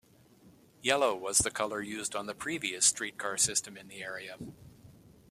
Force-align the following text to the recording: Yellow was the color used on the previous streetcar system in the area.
Yellow 0.81 1.15
was 1.15 1.37
the 1.37 1.51
color 1.51 1.79
used 1.79 2.15
on 2.15 2.25
the 2.25 2.33
previous 2.33 2.87
streetcar 2.87 3.37
system 3.37 3.77
in 3.77 3.87
the 3.87 4.01
area. 4.01 4.35